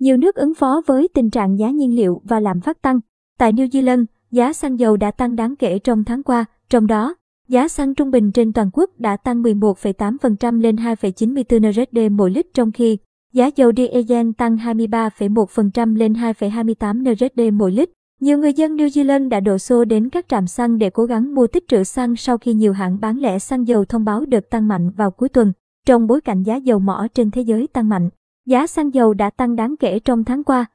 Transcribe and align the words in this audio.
Nhiều 0.00 0.16
nước 0.16 0.34
ứng 0.34 0.54
phó 0.54 0.82
với 0.86 1.08
tình 1.14 1.30
trạng 1.30 1.58
giá 1.58 1.70
nhiên 1.70 1.96
liệu 1.96 2.22
và 2.24 2.40
lạm 2.40 2.60
phát 2.60 2.82
tăng. 2.82 3.00
Tại 3.38 3.52
New 3.52 3.68
Zealand, 3.68 4.04
giá 4.30 4.52
xăng 4.52 4.78
dầu 4.78 4.96
đã 4.96 5.10
tăng 5.10 5.36
đáng 5.36 5.56
kể 5.56 5.78
trong 5.78 6.04
tháng 6.04 6.22
qua, 6.22 6.44
trong 6.68 6.86
đó, 6.86 7.14
giá 7.48 7.68
xăng 7.68 7.94
trung 7.94 8.10
bình 8.10 8.32
trên 8.32 8.52
toàn 8.52 8.70
quốc 8.72 8.90
đã 8.98 9.16
tăng 9.16 9.42
11,8% 9.42 10.60
lên 10.60 10.76
2,94 10.76 11.60
NZD 11.60 12.10
mỗi 12.10 12.30
lít 12.30 12.46
trong 12.54 12.72
khi 12.72 12.98
giá 13.32 13.50
dầu 13.56 13.72
diesel 13.76 14.30
tăng 14.38 14.56
23,1% 14.56 15.96
lên 15.96 16.12
2,28 16.12 17.02
NZD 17.02 17.52
mỗi 17.52 17.72
lít. 17.72 17.90
Nhiều 18.20 18.38
người 18.38 18.52
dân 18.52 18.76
New 18.76 18.86
Zealand 18.86 19.28
đã 19.28 19.40
đổ 19.40 19.58
xô 19.58 19.84
đến 19.84 20.08
các 20.08 20.28
trạm 20.28 20.46
xăng 20.46 20.78
để 20.78 20.90
cố 20.90 21.04
gắng 21.04 21.34
mua 21.34 21.46
tích 21.46 21.68
trữ 21.68 21.84
xăng 21.84 22.16
sau 22.16 22.38
khi 22.38 22.54
nhiều 22.54 22.72
hãng 22.72 23.00
bán 23.00 23.18
lẻ 23.18 23.38
xăng 23.38 23.68
dầu 23.68 23.84
thông 23.84 24.04
báo 24.04 24.24
đợt 24.24 24.50
tăng 24.50 24.68
mạnh 24.68 24.90
vào 24.90 25.10
cuối 25.10 25.28
tuần. 25.28 25.52
Trong 25.86 26.06
bối 26.06 26.20
cảnh 26.20 26.42
giá 26.42 26.56
dầu 26.56 26.78
mỏ 26.78 27.06
trên 27.14 27.30
thế 27.30 27.42
giới 27.42 27.66
tăng 27.66 27.88
mạnh, 27.88 28.10
giá 28.46 28.66
xăng 28.66 28.94
dầu 28.94 29.14
đã 29.14 29.30
tăng 29.30 29.56
đáng 29.56 29.76
kể 29.76 29.98
trong 29.98 30.24
tháng 30.24 30.44
qua. 30.44 30.66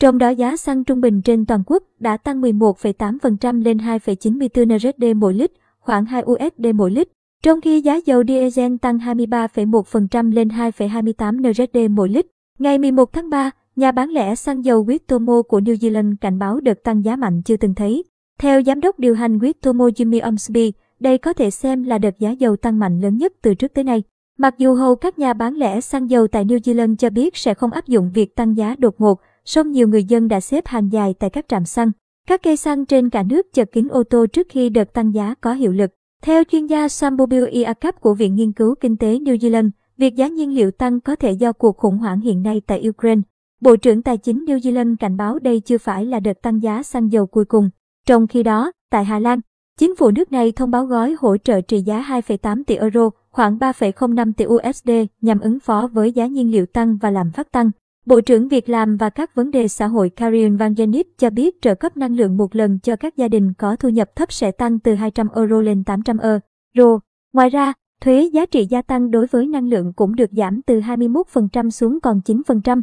Trong 0.00 0.18
đó 0.18 0.28
giá 0.28 0.56
xăng 0.56 0.84
trung 0.84 1.00
bình 1.00 1.22
trên 1.22 1.46
toàn 1.46 1.62
quốc 1.66 1.82
đã 1.98 2.16
tăng 2.16 2.40
11,8% 2.40 3.64
lên 3.64 3.78
2,94 3.78 4.66
NZD 4.66 5.16
mỗi 5.16 5.34
lít, 5.34 5.52
khoảng 5.80 6.04
2 6.04 6.22
USD 6.22 6.66
mỗi 6.74 6.90
lít. 6.90 7.08
Trong 7.42 7.60
khi 7.60 7.80
giá 7.80 7.96
dầu 8.06 8.22
diesel 8.28 8.76
tăng 8.76 8.98
23,1% 8.98 10.32
lên 10.32 10.48
2,28 10.48 11.40
NZD 11.40 11.90
mỗi 11.90 12.08
lít. 12.08 12.26
Ngày 12.58 12.78
11 12.78 13.12
tháng 13.12 13.30
3, 13.30 13.50
nhà 13.76 13.92
bán 13.92 14.10
lẻ 14.10 14.34
xăng 14.34 14.64
dầu 14.64 14.84
Witomo 14.84 15.42
của 15.42 15.60
New 15.60 15.74
Zealand 15.74 16.14
cảnh 16.20 16.38
báo 16.38 16.60
đợt 16.60 16.82
tăng 16.82 17.04
giá 17.04 17.16
mạnh 17.16 17.42
chưa 17.42 17.56
từng 17.56 17.74
thấy. 17.74 18.04
Theo 18.38 18.62
giám 18.62 18.80
đốc 18.80 18.98
điều 18.98 19.14
hành 19.14 19.38
Witomo 19.38 19.90
Jimmy 19.90 20.28
Ormsby, 20.28 20.72
đây 21.00 21.18
có 21.18 21.32
thể 21.32 21.50
xem 21.50 21.82
là 21.82 21.98
đợt 21.98 22.18
giá 22.18 22.30
dầu 22.30 22.56
tăng 22.56 22.78
mạnh 22.78 23.00
lớn 23.00 23.16
nhất 23.16 23.32
từ 23.42 23.54
trước 23.54 23.74
tới 23.74 23.84
nay. 23.84 24.02
Mặc 24.38 24.54
dù 24.58 24.74
hầu 24.74 24.96
các 24.96 25.18
nhà 25.18 25.32
bán 25.32 25.54
lẻ 25.54 25.80
xăng 25.80 26.10
dầu 26.10 26.28
tại 26.28 26.44
New 26.44 26.58
Zealand 26.58 26.96
cho 26.96 27.10
biết 27.10 27.36
sẽ 27.36 27.54
không 27.54 27.70
áp 27.70 27.86
dụng 27.86 28.10
việc 28.14 28.36
tăng 28.36 28.56
giá 28.56 28.76
đột 28.78 28.94
ngột, 28.98 29.20
song 29.44 29.72
nhiều 29.72 29.88
người 29.88 30.04
dân 30.04 30.28
đã 30.28 30.40
xếp 30.40 30.66
hàng 30.66 30.92
dài 30.92 31.14
tại 31.18 31.30
các 31.30 31.44
trạm 31.48 31.64
xăng. 31.64 31.90
Các 32.28 32.42
cây 32.42 32.56
xăng 32.56 32.86
trên 32.86 33.10
cả 33.10 33.22
nước 33.22 33.52
chật 33.52 33.72
kín 33.72 33.88
ô 33.88 34.02
tô 34.02 34.26
trước 34.26 34.46
khi 34.50 34.68
đợt 34.68 34.92
tăng 34.92 35.14
giá 35.14 35.34
có 35.40 35.52
hiệu 35.52 35.72
lực. 35.72 35.90
Theo 36.22 36.44
chuyên 36.44 36.66
gia 36.66 36.88
Sambobil 36.88 37.44
Iakap 37.48 38.00
của 38.00 38.14
Viện 38.14 38.34
Nghiên 38.34 38.52
cứu 38.52 38.74
Kinh 38.80 38.96
tế 38.96 39.18
New 39.18 39.36
Zealand, 39.36 39.70
việc 39.96 40.14
giá 40.14 40.28
nhiên 40.28 40.54
liệu 40.54 40.70
tăng 40.70 41.00
có 41.00 41.16
thể 41.16 41.32
do 41.32 41.52
cuộc 41.52 41.76
khủng 41.76 41.98
hoảng 41.98 42.20
hiện 42.20 42.42
nay 42.42 42.62
tại 42.66 42.88
Ukraine. 42.88 43.22
Bộ 43.60 43.76
trưởng 43.76 44.02
Tài 44.02 44.18
chính 44.18 44.44
New 44.44 44.58
Zealand 44.58 44.96
cảnh 45.00 45.16
báo 45.16 45.38
đây 45.38 45.60
chưa 45.60 45.78
phải 45.78 46.06
là 46.06 46.20
đợt 46.20 46.42
tăng 46.42 46.62
giá 46.62 46.82
xăng 46.82 47.12
dầu 47.12 47.26
cuối 47.26 47.44
cùng. 47.44 47.70
Trong 48.06 48.26
khi 48.26 48.42
đó, 48.42 48.72
tại 48.90 49.04
Hà 49.04 49.18
Lan, 49.18 49.40
chính 49.78 49.96
phủ 49.96 50.10
nước 50.10 50.32
này 50.32 50.52
thông 50.52 50.70
báo 50.70 50.86
gói 50.86 51.16
hỗ 51.18 51.36
trợ 51.36 51.60
trị 51.60 51.80
giá 51.80 52.04
2,8 52.08 52.62
tỷ 52.66 52.76
euro, 52.76 53.10
khoảng 53.34 53.58
3,05 53.58 54.32
tỷ 54.32 54.44
USD 54.46 54.90
nhằm 55.20 55.40
ứng 55.40 55.60
phó 55.60 55.88
với 55.92 56.12
giá 56.12 56.26
nhiên 56.26 56.50
liệu 56.50 56.66
tăng 56.66 56.96
và 56.96 57.10
làm 57.10 57.30
phát 57.30 57.52
tăng. 57.52 57.70
Bộ 58.06 58.20
trưởng 58.20 58.48
Việc 58.48 58.68
làm 58.68 58.96
và 58.96 59.10
các 59.10 59.34
vấn 59.34 59.50
đề 59.50 59.68
xã 59.68 59.86
hội 59.86 60.10
Karin 60.10 60.56
Van 60.56 60.74
Genip 60.74 61.06
cho 61.18 61.30
biết 61.30 61.62
trợ 61.62 61.74
cấp 61.74 61.96
năng 61.96 62.16
lượng 62.16 62.36
một 62.36 62.56
lần 62.56 62.78
cho 62.78 62.96
các 62.96 63.16
gia 63.16 63.28
đình 63.28 63.52
có 63.58 63.76
thu 63.76 63.88
nhập 63.88 64.16
thấp 64.16 64.32
sẽ 64.32 64.50
tăng 64.50 64.78
từ 64.78 64.94
200 64.94 65.28
euro 65.34 65.60
lên 65.60 65.84
800 65.84 66.18
euro. 66.18 66.98
Ngoài 67.32 67.50
ra, 67.50 67.72
thuế 68.00 68.30
giá 68.32 68.46
trị 68.46 68.66
gia 68.70 68.82
tăng 68.82 69.10
đối 69.10 69.26
với 69.26 69.46
năng 69.46 69.68
lượng 69.68 69.92
cũng 69.92 70.16
được 70.16 70.30
giảm 70.32 70.62
từ 70.62 70.80
21% 70.80 71.70
xuống 71.70 72.00
còn 72.00 72.20
9%, 72.24 72.82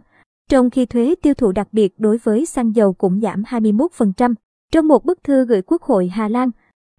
trong 0.49 0.69
khi 0.69 0.85
thuế 0.85 1.15
tiêu 1.21 1.33
thụ 1.33 1.51
đặc 1.51 1.67
biệt 1.71 1.93
đối 1.97 2.17
với 2.17 2.45
xăng 2.45 2.75
dầu 2.75 2.93
cũng 2.93 3.21
giảm 3.21 3.43
21%. 3.43 4.33
Trong 4.71 4.87
một 4.87 5.05
bức 5.05 5.23
thư 5.23 5.45
gửi 5.45 5.61
Quốc 5.61 5.81
hội 5.81 6.07
Hà 6.07 6.27
Lan, 6.27 6.49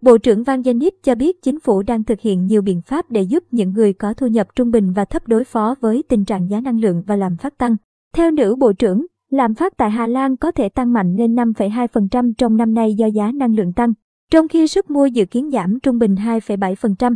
Bộ 0.03 0.19
trưởng 0.19 0.42
Van 0.42 0.62
Genip 0.62 0.95
cho 1.03 1.14
biết 1.14 1.42
chính 1.42 1.61
phủ 1.61 1.83
đang 1.83 2.05
thực 2.05 2.20
hiện 2.20 2.47
nhiều 2.47 2.62
biện 2.62 2.83
pháp 2.83 3.11
để 3.11 3.22
giúp 3.22 3.45
những 3.50 3.72
người 3.72 3.92
có 3.92 4.14
thu 4.14 4.27
nhập 4.27 4.48
trung 4.56 4.70
bình 4.70 4.92
và 4.92 5.05
thấp 5.05 5.28
đối 5.28 5.44
phó 5.44 5.75
với 5.81 6.03
tình 6.09 6.25
trạng 6.25 6.50
giá 6.50 6.61
năng 6.61 6.81
lượng 6.81 7.03
và 7.06 7.17
làm 7.17 7.36
phát 7.36 7.59
tăng. 7.59 7.77
Theo 8.14 8.31
nữ 8.31 8.56
bộ 8.56 8.72
trưởng, 8.72 9.06
lạm 9.31 9.55
phát 9.55 9.77
tại 9.77 9.91
Hà 9.91 10.06
Lan 10.06 10.36
có 10.36 10.50
thể 10.50 10.69
tăng 10.69 10.92
mạnh 10.92 11.17
lên 11.17 11.34
5,2% 11.34 12.33
trong 12.39 12.56
năm 12.56 12.75
nay 12.75 12.94
do 12.94 13.06
giá 13.06 13.33
năng 13.33 13.55
lượng 13.55 13.72
tăng, 13.72 13.92
trong 14.31 14.48
khi 14.48 14.69
sức 14.69 14.91
mua 14.91 15.06
dự 15.06 15.25
kiến 15.25 15.50
giảm 15.50 15.78
trung 15.83 15.98
bình 15.98 16.14
2,7%. 16.14 17.15